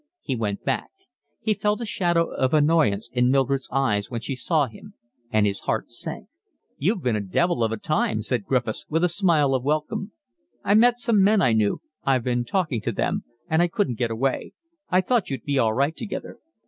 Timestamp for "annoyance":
2.55-3.07